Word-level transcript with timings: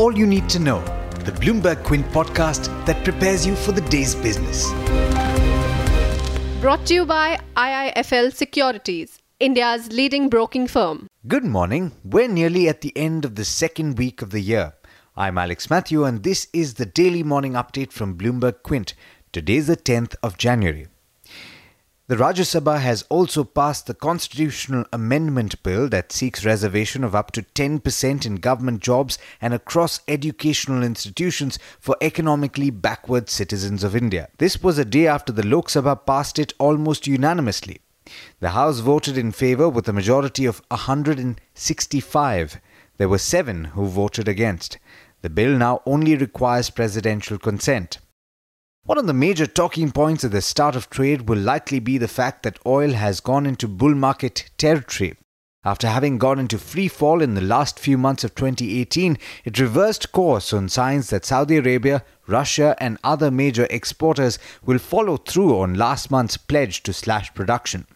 all 0.00 0.16
you 0.16 0.26
need 0.26 0.48
to 0.48 0.58
know, 0.58 0.80
the 1.26 1.32
Bloomberg 1.32 1.84
Quint 1.84 2.06
podcast 2.06 2.68
that 2.86 3.04
prepares 3.04 3.46
you 3.46 3.54
for 3.54 3.72
the 3.72 3.82
day's 3.82 4.14
business. 4.14 4.66
Brought 6.62 6.86
to 6.86 6.94
you 6.94 7.04
by 7.04 7.38
IIFL 7.54 8.32
Securities, 8.32 9.18
India's 9.40 9.92
leading 9.92 10.30
broking 10.30 10.66
firm. 10.66 11.06
Good 11.28 11.44
morning. 11.44 11.92
We're 12.02 12.28
nearly 12.28 12.66
at 12.66 12.80
the 12.80 12.96
end 12.96 13.26
of 13.26 13.34
the 13.34 13.44
second 13.44 13.98
week 13.98 14.22
of 14.22 14.30
the 14.30 14.40
year. 14.40 14.72
I'm 15.18 15.36
Alex 15.36 15.68
Matthew, 15.68 16.04
and 16.04 16.22
this 16.22 16.48
is 16.54 16.74
the 16.74 16.86
daily 16.86 17.22
morning 17.22 17.52
update 17.52 17.92
from 17.92 18.16
Bloomberg 18.16 18.62
Quint. 18.62 18.94
Today's 19.32 19.66
the 19.66 19.76
10th 19.76 20.14
of 20.22 20.38
January. 20.38 20.86
The 22.10 22.16
Rajya 22.16 22.42
Sabha 22.42 22.80
has 22.80 23.04
also 23.08 23.44
passed 23.44 23.86
the 23.86 23.94
constitutional 23.94 24.84
amendment 24.92 25.62
bill 25.62 25.88
that 25.90 26.10
seeks 26.10 26.44
reservation 26.44 27.04
of 27.04 27.14
up 27.14 27.30
to 27.30 27.42
10% 27.42 28.26
in 28.26 28.34
government 28.34 28.80
jobs 28.82 29.16
and 29.40 29.54
across 29.54 30.00
educational 30.08 30.82
institutions 30.82 31.60
for 31.78 31.96
economically 32.00 32.70
backward 32.70 33.30
citizens 33.30 33.84
of 33.84 33.94
India. 33.94 34.28
This 34.38 34.60
was 34.60 34.76
a 34.76 34.84
day 34.84 35.06
after 35.06 35.32
the 35.32 35.46
Lok 35.46 35.68
Sabha 35.68 36.04
passed 36.04 36.40
it 36.40 36.52
almost 36.58 37.06
unanimously. 37.06 37.80
The 38.40 38.50
House 38.50 38.80
voted 38.80 39.16
in 39.16 39.30
favor 39.30 39.68
with 39.68 39.86
a 39.88 39.92
majority 39.92 40.46
of 40.46 40.62
165. 40.66 42.60
There 42.96 43.08
were 43.08 43.18
seven 43.18 43.66
who 43.66 43.86
voted 43.86 44.26
against. 44.26 44.78
The 45.22 45.30
bill 45.30 45.56
now 45.56 45.80
only 45.86 46.16
requires 46.16 46.70
presidential 46.70 47.38
consent. 47.38 47.98
One 48.84 48.96
of 48.96 49.06
the 49.06 49.12
major 49.12 49.46
talking 49.46 49.92
points 49.92 50.24
at 50.24 50.30
the 50.32 50.40
start 50.40 50.74
of 50.74 50.88
trade 50.88 51.28
will 51.28 51.38
likely 51.38 51.80
be 51.80 51.98
the 51.98 52.08
fact 52.08 52.42
that 52.42 52.58
oil 52.64 52.92
has 52.92 53.20
gone 53.20 53.44
into 53.44 53.68
bull 53.68 53.94
market 53.94 54.50
territory. 54.56 55.16
After 55.62 55.86
having 55.86 56.16
gone 56.16 56.38
into 56.38 56.56
free 56.56 56.88
fall 56.88 57.20
in 57.20 57.34
the 57.34 57.42
last 57.42 57.78
few 57.78 57.98
months 57.98 58.24
of 58.24 58.34
2018, 58.34 59.18
it 59.44 59.60
reversed 59.60 60.10
course 60.12 60.54
on 60.54 60.70
signs 60.70 61.10
that 61.10 61.26
Saudi 61.26 61.58
Arabia, 61.58 62.02
Russia, 62.26 62.74
and 62.80 62.96
other 63.04 63.30
major 63.30 63.66
exporters 63.68 64.38
will 64.64 64.78
follow 64.78 65.18
through 65.18 65.58
on 65.58 65.74
last 65.74 66.10
month's 66.10 66.38
pledge 66.38 66.82
to 66.84 66.94
slash 66.94 67.34
production. 67.34 67.86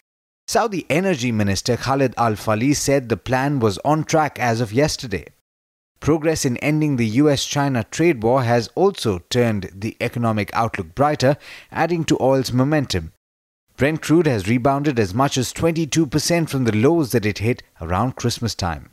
Saudi 0.47 0.85
Energy 0.91 1.31
Minister 1.31 1.75
Khalid 1.75 2.13
Al 2.17 2.33
Falih 2.33 2.75
said 2.75 3.09
the 3.09 3.17
plan 3.17 3.59
was 3.59 3.79
on 3.79 4.03
track 4.03 4.37
as 4.39 4.61
of 4.61 4.71
yesterday. 4.71 5.25
Progress 6.05 6.45
in 6.45 6.57
ending 6.57 6.97
the 6.97 7.17
US 7.23 7.45
China 7.45 7.83
trade 7.83 8.21
war 8.21 8.43
has 8.43 8.69
also 8.75 9.23
turned 9.31 9.71
the 9.73 9.97
economic 9.99 10.51
outlook 10.53 10.93
brighter, 10.93 11.35
adding 11.71 12.03
to 12.03 12.21
oil's 12.21 12.51
momentum. 12.51 13.11
Brent 13.75 14.03
crude 14.03 14.27
has 14.27 14.47
rebounded 14.47 14.99
as 14.99 15.15
much 15.15 15.35
as 15.35 15.51
22% 15.51 16.47
from 16.47 16.65
the 16.65 16.75
lows 16.77 17.11
that 17.11 17.25
it 17.25 17.39
hit 17.39 17.63
around 17.81 18.17
Christmas 18.17 18.53
time. 18.53 18.91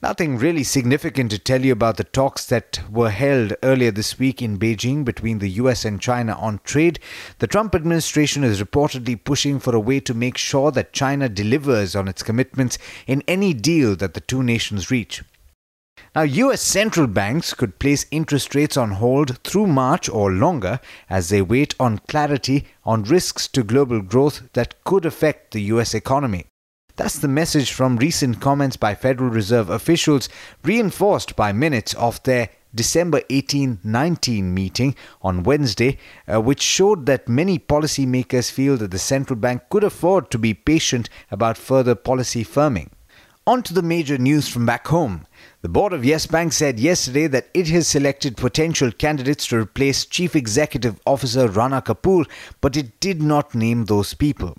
Nothing 0.00 0.38
really 0.38 0.62
significant 0.62 1.32
to 1.32 1.40
tell 1.40 1.64
you 1.64 1.72
about 1.72 1.96
the 1.96 2.04
talks 2.04 2.46
that 2.46 2.78
were 2.88 3.10
held 3.10 3.54
earlier 3.64 3.90
this 3.90 4.16
week 4.16 4.40
in 4.40 4.60
Beijing 4.60 5.04
between 5.04 5.40
the 5.40 5.50
US 5.50 5.84
and 5.84 6.00
China 6.00 6.34
on 6.38 6.60
trade. 6.62 7.00
The 7.40 7.48
Trump 7.48 7.74
administration 7.74 8.44
is 8.44 8.62
reportedly 8.62 9.18
pushing 9.24 9.58
for 9.58 9.74
a 9.74 9.80
way 9.80 9.98
to 9.98 10.14
make 10.14 10.38
sure 10.38 10.70
that 10.70 10.92
China 10.92 11.28
delivers 11.28 11.96
on 11.96 12.06
its 12.06 12.22
commitments 12.22 12.78
in 13.08 13.24
any 13.26 13.52
deal 13.52 13.96
that 13.96 14.14
the 14.14 14.20
two 14.20 14.44
nations 14.44 14.88
reach. 14.88 15.22
Now, 16.14 16.22
US 16.22 16.60
central 16.60 17.06
banks 17.06 17.54
could 17.54 17.78
place 17.78 18.04
interest 18.10 18.54
rates 18.54 18.76
on 18.76 18.92
hold 18.92 19.38
through 19.44 19.66
March 19.66 20.08
or 20.08 20.30
longer 20.30 20.80
as 21.08 21.28
they 21.30 21.40
wait 21.40 21.74
on 21.80 21.98
clarity 22.08 22.66
on 22.84 23.04
risks 23.04 23.48
to 23.48 23.62
global 23.62 24.02
growth 24.02 24.42
that 24.52 24.84
could 24.84 25.06
affect 25.06 25.52
the 25.52 25.62
US 25.62 25.94
economy. 25.94 26.44
That's 26.96 27.18
the 27.18 27.28
message 27.28 27.72
from 27.72 27.96
recent 27.96 28.40
comments 28.40 28.76
by 28.76 28.94
Federal 28.94 29.30
Reserve 29.30 29.70
officials, 29.70 30.28
reinforced 30.62 31.34
by 31.34 31.52
minutes 31.52 31.94
of 31.94 32.22
their 32.24 32.50
December 32.74 33.22
18 33.30 33.80
19 33.82 34.52
meeting 34.52 34.94
on 35.22 35.42
Wednesday, 35.42 35.98
uh, 36.26 36.40
which 36.40 36.60
showed 36.60 37.06
that 37.06 37.28
many 37.28 37.58
policymakers 37.58 38.50
feel 38.50 38.76
that 38.76 38.90
the 38.90 38.98
central 38.98 39.38
bank 39.38 39.62
could 39.70 39.84
afford 39.84 40.30
to 40.30 40.38
be 40.38 40.52
patient 40.52 41.08
about 41.30 41.56
further 41.56 41.94
policy 41.94 42.44
firming. 42.44 42.88
On 43.44 43.60
to 43.64 43.74
the 43.74 43.82
major 43.82 44.18
news 44.18 44.46
from 44.46 44.66
back 44.66 44.86
home. 44.86 45.26
The 45.62 45.68
board 45.68 45.92
of 45.92 46.04
Yes 46.04 46.28
Bank 46.28 46.52
said 46.52 46.78
yesterday 46.78 47.26
that 47.26 47.48
it 47.52 47.66
has 47.70 47.88
selected 47.88 48.36
potential 48.36 48.92
candidates 48.92 49.48
to 49.48 49.56
replace 49.56 50.06
Chief 50.06 50.36
Executive 50.36 51.00
Officer 51.06 51.48
Rana 51.48 51.82
Kapoor, 51.82 52.30
but 52.60 52.76
it 52.76 53.00
did 53.00 53.20
not 53.20 53.52
name 53.52 53.86
those 53.86 54.14
people. 54.14 54.56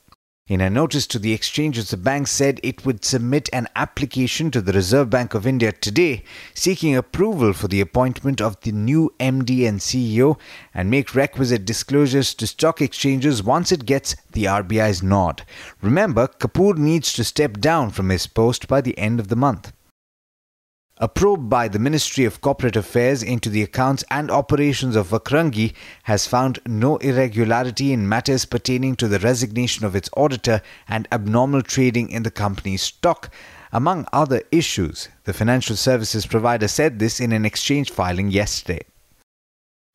In 0.49 0.59
a 0.59 0.69
notice 0.69 1.07
to 1.07 1.19
the 1.19 1.31
exchanges, 1.31 1.89
the 1.89 1.95
bank 1.95 2.27
said 2.27 2.59
it 2.63 2.85
would 2.85 3.05
submit 3.05 3.47
an 3.53 3.69
application 3.77 4.51
to 4.51 4.59
the 4.59 4.73
Reserve 4.73 5.09
Bank 5.09 5.33
of 5.33 5.47
India 5.47 5.71
today 5.71 6.25
seeking 6.53 6.97
approval 6.97 7.53
for 7.53 7.69
the 7.69 7.79
appointment 7.79 8.41
of 8.41 8.59
the 8.59 8.73
new 8.73 9.13
MD 9.21 9.65
and 9.65 9.79
CEO 9.79 10.37
and 10.73 10.91
make 10.91 11.15
requisite 11.15 11.63
disclosures 11.63 12.33
to 12.33 12.45
stock 12.45 12.81
exchanges 12.81 13.41
once 13.41 13.71
it 13.71 13.85
gets 13.85 14.17
the 14.33 14.43
RBI's 14.43 15.01
nod. 15.01 15.45
Remember, 15.81 16.27
Kapoor 16.27 16.77
needs 16.77 17.13
to 17.13 17.23
step 17.23 17.61
down 17.61 17.91
from 17.91 18.09
his 18.09 18.27
post 18.27 18.67
by 18.67 18.81
the 18.81 18.97
end 18.97 19.21
of 19.21 19.29
the 19.29 19.37
month. 19.37 19.71
A 21.03 21.09
probe 21.09 21.49
by 21.49 21.67
the 21.67 21.79
Ministry 21.79 22.23
of 22.23 22.39
Corporate 22.39 22.77
Affairs 22.77 23.21
into 23.21 23.49
the 23.49 23.61
accounts 23.61 24.05
and 24.09 24.31
operations 24.31 24.95
of 24.95 25.09
Vakrangee 25.09 25.73
has 26.03 26.27
found 26.27 26.59
no 26.65 26.95
irregularity 26.95 27.91
in 27.91 28.07
matters 28.07 28.45
pertaining 28.45 28.95
to 28.95 29.09
the 29.09 29.19
resignation 29.19 29.85
of 29.85 29.97
its 29.97 30.09
auditor 30.15 30.61
and 30.87 31.05
abnormal 31.11 31.61
trading 31.61 32.09
in 32.09 32.23
the 32.23 32.31
company's 32.31 32.83
stock, 32.83 33.33
among 33.73 34.07
other 34.13 34.43
issues. 34.49 35.09
The 35.25 35.33
financial 35.33 35.75
services 35.75 36.25
provider 36.25 36.69
said 36.69 36.99
this 36.99 37.19
in 37.19 37.33
an 37.33 37.43
exchange 37.43 37.91
filing 37.91 38.31
yesterday. 38.31 38.85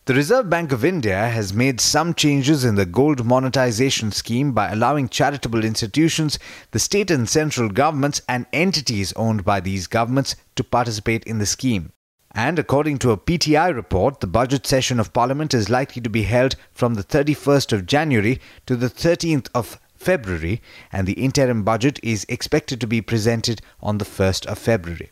The 0.09 0.15
Reserve 0.15 0.49
Bank 0.49 0.73
of 0.73 0.87
India 0.87 1.29
has 1.29 1.53
made 1.53 1.83
some 1.83 2.15
changes 2.15 2.65
in 2.65 2.77
the 2.77 2.87
gold 2.87 3.27
monetization 3.27 4.11
scheme 4.11 4.53
by 4.53 4.71
allowing 4.71 5.11
charitable 5.11 5.63
institutions, 5.63 6.39
the 6.71 6.79
state 6.79 7.11
and 7.11 7.29
central 7.29 7.69
governments, 7.69 8.23
and 8.27 8.47
entities 8.51 9.13
owned 9.17 9.45
by 9.45 9.61
these 9.61 9.87
governments 9.87 10.35
to 10.57 10.65
participate 10.65 11.25
in 11.25 11.37
the 11.37 11.45
scheme. 11.45 11.93
And 12.33 12.59
according 12.59 13.01
to 13.01 13.11
a 13.11 13.19
PTI 13.19 13.75
report, 13.75 14.21
the 14.21 14.27
budget 14.27 14.67
session 14.67 14.99
of 14.99 15.13
Parliament 15.13 15.53
is 15.53 15.69
likely 15.69 16.01
to 16.01 16.09
be 16.09 16.23
held 16.23 16.57
from 16.73 16.95
the 16.95 17.05
31st 17.05 17.75
of 17.75 17.85
January 17.85 18.41
to 18.65 18.77
the 18.77 18.89
13th 18.89 19.51
of 19.55 19.79
February, 19.95 20.63
and 20.91 21.07
the 21.07 21.21
interim 21.23 21.65
budget 21.65 22.01
is 22.03 22.25
expected 22.31 22.81
to 22.81 22.87
be 22.87 23.03
presented 23.03 23.61
on 23.83 23.99
the 23.99 24.07
1st 24.07 24.47
of 24.47 24.59
February. 24.59 25.11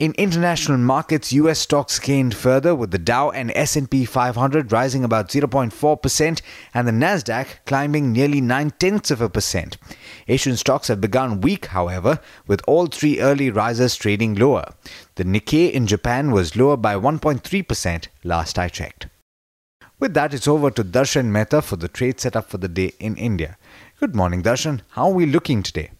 In 0.00 0.12
international 0.12 0.78
markets, 0.78 1.30
US 1.34 1.58
stocks 1.58 1.98
gained 1.98 2.34
further 2.34 2.74
with 2.74 2.90
the 2.90 2.98
Dow 2.98 3.28
and 3.30 3.52
S&P 3.54 4.06
500 4.06 4.72
rising 4.72 5.04
about 5.04 5.28
0.4% 5.28 6.40
and 6.72 6.88
the 6.88 6.92
Nasdaq 6.92 7.46
climbing 7.66 8.10
nearly 8.10 8.40
9 8.40 8.70
tenths 8.78 9.10
of 9.10 9.20
a 9.20 9.28
percent. 9.28 9.76
Asian 10.26 10.56
stocks 10.56 10.88
have 10.88 11.02
begun 11.02 11.42
weak, 11.42 11.66
however, 11.66 12.18
with 12.46 12.62
all 12.66 12.86
three 12.86 13.20
early 13.20 13.50
risers 13.50 13.94
trading 13.94 14.36
lower. 14.36 14.72
The 15.16 15.24
Nikkei 15.24 15.70
in 15.70 15.86
Japan 15.86 16.30
was 16.30 16.56
lower 16.56 16.78
by 16.78 16.94
1.3% 16.94 18.06
last 18.24 18.58
I 18.58 18.68
checked. 18.68 19.06
With 19.98 20.14
that, 20.14 20.32
it's 20.32 20.48
over 20.48 20.70
to 20.70 20.82
Darshan 20.82 21.26
Mehta 21.26 21.60
for 21.60 21.76
the 21.76 21.88
trade 21.88 22.20
setup 22.20 22.48
for 22.48 22.56
the 22.56 22.68
day 22.68 22.92
in 22.98 23.16
India. 23.16 23.58
Good 23.98 24.16
morning, 24.16 24.42
Darshan. 24.42 24.80
How 24.92 25.08
are 25.08 25.12
we 25.12 25.26
looking 25.26 25.62
today? 25.62 25.90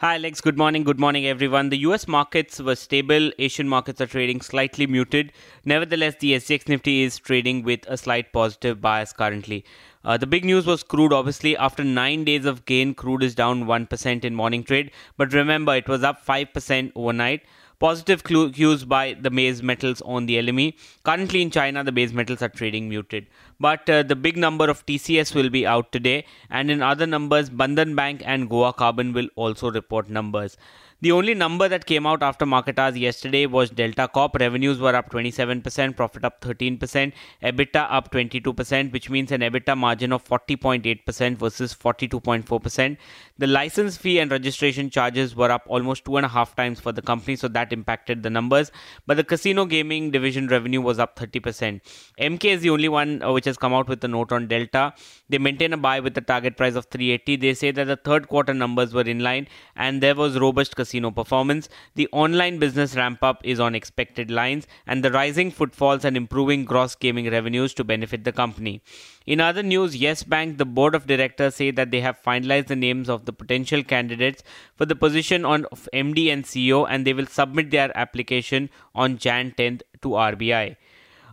Hi, 0.00 0.14
Alex. 0.14 0.40
Good 0.40 0.56
morning. 0.56 0.84
Good 0.84 1.00
morning, 1.00 1.26
everyone. 1.26 1.70
The 1.70 1.78
US 1.78 2.06
markets 2.06 2.60
were 2.60 2.76
stable. 2.76 3.32
Asian 3.36 3.68
markets 3.68 4.00
are 4.00 4.06
trading 4.06 4.40
slightly 4.40 4.86
muted. 4.86 5.32
Nevertheless, 5.64 6.14
the 6.20 6.34
SGX 6.34 6.68
Nifty 6.68 7.02
is 7.02 7.18
trading 7.18 7.64
with 7.64 7.80
a 7.88 7.96
slight 7.96 8.32
positive 8.32 8.80
bias 8.80 9.12
currently. 9.12 9.64
Uh, 10.04 10.16
the 10.16 10.28
big 10.28 10.44
news 10.44 10.66
was 10.66 10.84
crude. 10.84 11.12
Obviously, 11.12 11.56
after 11.56 11.82
nine 11.82 12.22
days 12.22 12.44
of 12.44 12.64
gain, 12.64 12.94
crude 12.94 13.24
is 13.24 13.34
down 13.34 13.64
1% 13.64 14.24
in 14.24 14.36
morning 14.36 14.62
trade. 14.62 14.92
But 15.16 15.32
remember, 15.32 15.74
it 15.74 15.88
was 15.88 16.04
up 16.04 16.24
5% 16.24 16.92
overnight. 16.94 17.42
Positive 17.80 18.22
cues 18.22 18.84
by 18.84 19.14
the 19.20 19.30
base 19.30 19.62
metals 19.62 20.00
on 20.02 20.26
the 20.26 20.36
LME. 20.36 20.74
Currently 21.04 21.42
in 21.42 21.50
China, 21.50 21.82
the 21.82 21.92
base 21.92 22.12
metals 22.12 22.40
are 22.40 22.48
trading 22.48 22.88
muted. 22.88 23.26
But 23.60 23.90
uh, 23.90 24.02
the 24.04 24.16
big 24.16 24.36
number 24.36 24.70
of 24.70 24.86
TCS 24.86 25.34
will 25.34 25.50
be 25.50 25.66
out 25.66 25.90
today, 25.90 26.24
and 26.48 26.70
in 26.70 26.82
other 26.82 27.06
numbers, 27.06 27.50
Bandhan 27.50 27.96
Bank 27.96 28.22
and 28.24 28.48
Goa 28.48 28.72
Carbon 28.72 29.12
will 29.12 29.28
also 29.36 29.70
report 29.70 30.08
numbers. 30.08 30.56
The 31.00 31.12
only 31.12 31.32
number 31.32 31.68
that 31.68 31.86
came 31.86 32.08
out 32.08 32.24
after 32.24 32.44
market 32.44 32.76
hours 32.76 32.98
yesterday 32.98 33.46
was 33.46 33.70
Delta 33.70 34.08
Corp. 34.08 34.34
Revenues 34.34 34.80
were 34.80 34.96
up 34.96 35.10
27%, 35.10 35.94
profit 35.94 36.24
up 36.24 36.40
13%, 36.40 37.12
EBITDA 37.40 37.86
up 37.88 38.10
22%, 38.10 38.92
which 38.92 39.08
means 39.08 39.30
an 39.30 39.42
EBITDA 39.42 39.76
margin 39.76 40.12
of 40.12 40.24
40.8% 40.24 41.36
versus 41.36 41.72
42.4%. 41.72 42.96
The 43.38 43.46
license 43.46 43.96
fee 43.96 44.18
and 44.18 44.32
registration 44.32 44.90
charges 44.90 45.36
were 45.36 45.52
up 45.52 45.62
almost 45.68 46.04
two 46.04 46.16
and 46.16 46.26
a 46.26 46.28
half 46.28 46.56
times 46.56 46.80
for 46.80 46.90
the 46.90 47.00
company, 47.00 47.36
so 47.36 47.46
that 47.46 47.72
impacted 47.72 48.24
the 48.24 48.30
numbers. 48.30 48.72
But 49.06 49.18
the 49.18 49.24
casino 49.24 49.66
gaming 49.66 50.10
division 50.10 50.48
revenue 50.48 50.80
was 50.80 50.98
up 50.98 51.14
30%. 51.14 51.80
Emkay 52.20 52.54
is 52.54 52.62
the 52.62 52.70
only 52.70 52.88
one 52.88 53.22
uh, 53.22 53.32
which 53.32 53.46
has 53.48 53.58
come 53.58 53.74
out 53.74 53.88
with 53.88 54.02
a 54.04 54.08
note 54.08 54.30
on 54.30 54.46
Delta. 54.46 54.94
They 55.28 55.38
maintain 55.38 55.72
a 55.72 55.76
buy 55.76 55.98
with 56.00 56.16
a 56.16 56.20
target 56.20 56.56
price 56.56 56.76
of 56.76 56.86
380. 56.86 57.36
They 57.36 57.54
say 57.54 57.72
that 57.72 57.84
the 57.84 57.96
third 57.96 58.28
quarter 58.28 58.54
numbers 58.54 58.94
were 58.94 59.08
in 59.14 59.18
line 59.18 59.48
and 59.74 60.00
there 60.00 60.14
was 60.14 60.38
robust 60.38 60.76
casino 60.76 61.10
performance. 61.10 61.68
The 61.96 62.08
online 62.12 62.58
business 62.58 62.94
ramp 62.94 63.22
up 63.22 63.40
is 63.44 63.58
on 63.58 63.74
expected 63.74 64.30
lines, 64.30 64.66
and 64.86 65.04
the 65.04 65.10
rising 65.10 65.50
footfalls 65.50 66.04
and 66.04 66.16
improving 66.16 66.64
gross 66.64 66.94
gaming 66.94 67.30
revenues 67.30 67.74
to 67.74 67.84
benefit 67.84 68.24
the 68.24 68.32
company. 68.32 68.82
In 69.26 69.40
other 69.40 69.62
news, 69.62 69.96
Yes 69.96 70.22
Bank, 70.22 70.56
the 70.58 70.64
board 70.64 70.94
of 70.94 71.06
directors 71.06 71.56
say 71.56 71.70
that 71.72 71.90
they 71.90 72.00
have 72.00 72.22
finalized 72.22 72.68
the 72.68 72.76
names 72.76 73.10
of 73.10 73.26
the 73.26 73.32
potential 73.32 73.82
candidates 73.82 74.42
for 74.74 74.86
the 74.86 74.96
position 74.96 75.44
of 75.44 75.88
MD 75.92 76.32
and 76.32 76.44
CEO 76.44 76.86
and 76.88 77.06
they 77.06 77.12
will 77.12 77.26
submit 77.26 77.70
their 77.70 77.96
application 77.96 78.70
on 78.94 79.18
Jan 79.18 79.52
10th 79.58 79.82
to 80.02 80.08
RBI. 80.08 80.76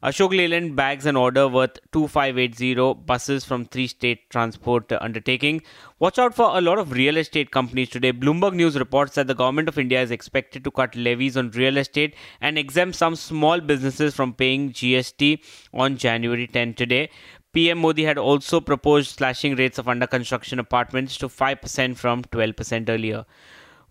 Ashok 0.06 0.38
Leyland 0.38 0.76
bags 0.76 1.08
an 1.08 1.16
order 1.16 1.48
worth 1.48 1.80
2580 1.92 2.94
buses 3.08 3.44
from 3.44 3.66
three 3.66 3.88
state 3.88 4.30
transport 4.30 4.92
undertaking. 4.92 5.64
Watch 5.98 6.20
out 6.20 6.36
for 6.36 6.56
a 6.56 6.62
lot 6.62 6.78
of 6.78 6.92
real 6.92 7.18
estate 7.18 7.50
companies 7.50 7.90
today. 7.90 8.14
Bloomberg 8.14 8.54
News 8.54 8.78
reports 8.78 9.16
that 9.16 9.26
the 9.26 9.34
government 9.34 9.68
of 9.68 9.80
India 9.80 10.00
is 10.00 10.12
expected 10.12 10.64
to 10.64 10.70
cut 10.70 10.96
levies 10.96 11.36
on 11.36 11.50
real 11.50 11.78
estate 11.78 12.16
and 12.40 12.60
exempt 12.60 12.96
some 12.96 13.16
small 13.16 13.60
businesses 13.60 14.14
from 14.14 14.36
paying 14.36 14.74
GST 14.74 15.40
on 15.74 15.98
January 15.98 16.46
10 16.46 16.76
today. 16.76 17.10
PM 17.52 17.80
Modi 17.80 18.04
had 18.04 18.20
also 18.20 18.62
proposed 18.62 19.10
slashing 19.10 19.56
rates 19.56 19.80
of 19.80 19.88
under 19.88 20.06
construction 20.06 20.60
apartments 20.60 21.18
to 21.18 21.28
5% 21.28 21.98
from 21.98 22.22
12% 22.26 22.90
earlier. 22.90 23.26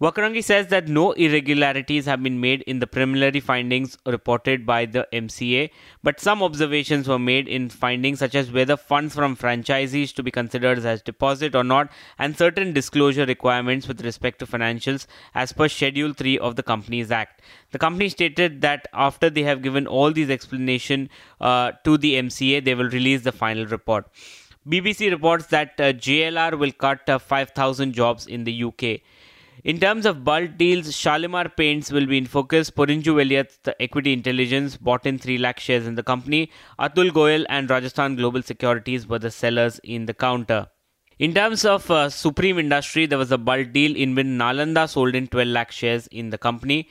Vakrangee 0.00 0.42
says 0.42 0.66
that 0.68 0.88
no 0.88 1.12
irregularities 1.12 2.06
have 2.06 2.20
been 2.20 2.40
made 2.40 2.62
in 2.62 2.80
the 2.80 2.86
preliminary 2.86 3.38
findings 3.38 3.96
reported 4.04 4.66
by 4.66 4.84
the 4.84 5.06
MCA, 5.12 5.70
but 6.02 6.18
some 6.18 6.42
observations 6.42 7.06
were 7.06 7.18
made 7.18 7.46
in 7.46 7.68
findings 7.68 8.18
such 8.18 8.34
as 8.34 8.50
whether 8.50 8.76
funds 8.76 9.14
from 9.14 9.36
franchisees 9.36 10.12
to 10.12 10.24
be 10.24 10.32
considered 10.32 10.84
as 10.84 11.00
deposit 11.00 11.54
or 11.54 11.62
not, 11.62 11.92
and 12.18 12.36
certain 12.36 12.72
disclosure 12.72 13.24
requirements 13.24 13.86
with 13.86 14.04
respect 14.04 14.40
to 14.40 14.46
financials 14.46 15.06
as 15.32 15.52
per 15.52 15.68
Schedule 15.68 16.12
3 16.12 16.38
of 16.40 16.56
the 16.56 16.64
Companies 16.64 17.12
Act. 17.12 17.40
The 17.70 17.78
company 17.78 18.08
stated 18.08 18.62
that 18.62 18.88
after 18.92 19.30
they 19.30 19.44
have 19.44 19.62
given 19.62 19.86
all 19.86 20.10
these 20.10 20.28
explanations 20.28 21.08
uh, 21.40 21.70
to 21.84 21.96
the 21.96 22.14
MCA, 22.14 22.64
they 22.64 22.74
will 22.74 22.90
release 22.90 23.22
the 23.22 23.32
final 23.32 23.64
report. 23.66 24.10
BBC 24.66 25.10
reports 25.10 25.46
that 25.48 25.78
uh, 25.78 25.92
JLR 25.92 26.58
will 26.58 26.72
cut 26.72 27.06
uh, 27.06 27.18
5,000 27.18 27.92
jobs 27.92 28.26
in 28.26 28.44
the 28.44 28.64
UK. 28.64 29.02
In 29.64 29.80
terms 29.80 30.04
of 30.04 30.24
bulk 30.24 30.58
deals, 30.58 30.94
Shalimar 30.94 31.48
Paints 31.56 31.90
will 31.90 32.04
be 32.04 32.18
in 32.18 32.26
focus. 32.26 32.68
Porinju 32.68 33.14
Veliyath, 33.18 33.62
the 33.62 33.74
equity 33.80 34.12
intelligence, 34.12 34.76
bought 34.76 35.06
in 35.06 35.18
3 35.18 35.38
lakh 35.38 35.58
shares 35.58 35.86
in 35.86 35.94
the 35.94 36.02
company. 36.02 36.50
Atul 36.78 37.10
Goyal 37.10 37.46
and 37.48 37.70
Rajasthan 37.70 38.16
Global 38.16 38.42
Securities 38.42 39.06
were 39.06 39.18
the 39.18 39.30
sellers 39.30 39.78
in 39.82 40.04
the 40.04 40.12
counter. 40.12 40.66
In 41.18 41.32
terms 41.32 41.64
of 41.64 41.90
uh, 41.90 42.10
Supreme 42.10 42.58
Industry, 42.58 43.06
there 43.06 43.16
was 43.16 43.32
a 43.32 43.38
bulk 43.38 43.72
deal 43.72 43.96
in 43.96 44.14
which 44.14 44.26
Nalanda 44.26 44.86
sold 44.86 45.14
in 45.14 45.28
12 45.28 45.48
lakh 45.48 45.72
shares 45.72 46.08
in 46.08 46.28
the 46.28 46.36
company. 46.36 46.90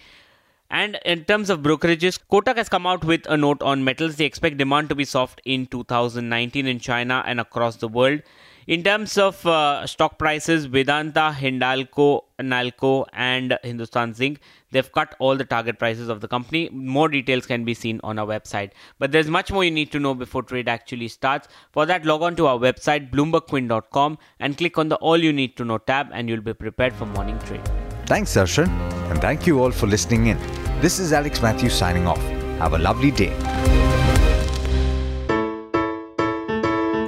And 0.71 0.97
in 1.05 1.25
terms 1.25 1.51
of 1.51 1.59
brokerages, 1.59 2.19
Kotak 2.31 2.57
has 2.57 2.69
come 2.69 2.87
out 2.87 3.05
with 3.05 3.27
a 3.29 3.37
note 3.37 3.61
on 3.61 3.83
metals. 3.83 4.15
They 4.15 4.25
expect 4.25 4.57
demand 4.57 4.89
to 4.89 4.95
be 4.95 5.05
soft 5.05 5.41
in 5.45 5.67
2019 5.67 6.65
in 6.65 6.79
China 6.79 7.23
and 7.27 7.39
across 7.39 7.75
the 7.75 7.87
world. 7.87 8.21
In 8.65 8.81
terms 8.81 9.17
of 9.17 9.45
uh, 9.45 9.85
stock 9.85 10.17
prices, 10.17 10.65
Vedanta, 10.65 11.35
Hindalco, 11.37 12.21
Nalco, 12.39 13.05
and 13.11 13.57
Hindustan 13.61 14.13
Zinc, 14.13 14.39
they've 14.71 14.89
cut 14.89 15.15
all 15.19 15.35
the 15.35 15.43
target 15.43 15.79
prices 15.79 16.07
of 16.07 16.21
the 16.21 16.29
company. 16.29 16.69
More 16.71 17.09
details 17.09 17.45
can 17.45 17.65
be 17.65 17.73
seen 17.73 17.99
on 18.03 18.17
our 18.17 18.25
website. 18.25 18.71
But 18.99 19.11
there's 19.11 19.27
much 19.27 19.51
more 19.51 19.65
you 19.65 19.71
need 19.71 19.91
to 19.91 19.99
know 19.99 20.13
before 20.13 20.43
trade 20.43 20.69
actually 20.69 21.09
starts. 21.09 21.49
For 21.71 21.85
that, 21.85 22.05
log 22.05 22.21
on 22.21 22.37
to 22.37 22.47
our 22.47 22.57
website, 22.57 23.11
bloombergquint.com, 23.11 24.17
and 24.39 24.57
click 24.57 24.77
on 24.77 24.87
the 24.87 24.95
All 24.95 25.17
You 25.17 25.33
Need 25.33 25.57
to 25.57 25.65
Know 25.65 25.79
tab, 25.79 26.07
and 26.13 26.29
you'll 26.29 26.41
be 26.41 26.53
prepared 26.53 26.93
for 26.93 27.05
morning 27.05 27.39
trade. 27.39 27.69
Thanks, 28.05 28.33
Darshan, 28.33 28.69
and 29.11 29.19
thank 29.19 29.45
you 29.45 29.61
all 29.61 29.71
for 29.71 29.87
listening 29.87 30.27
in. 30.27 30.37
This 30.79 30.99
is 30.99 31.11
Alex 31.11 31.41
Matthews 31.41 31.73
signing 31.73 32.07
off. 32.07 32.21
Have 32.59 32.73
a 32.73 32.77
lovely 32.77 33.11
day. 33.11 33.52